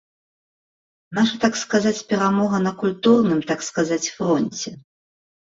[1.17, 4.69] Наша, так сказаць, перамога на культурным, так сказаць, фронце.